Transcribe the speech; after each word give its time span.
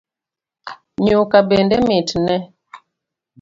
Nyuka 1.05 1.37
bende 1.49 1.77
mitne 1.87 2.35